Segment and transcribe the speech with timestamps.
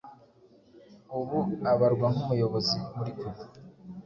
[1.19, 1.39] ubu
[1.71, 3.41] abarwa nk’umuyobozi muri cuba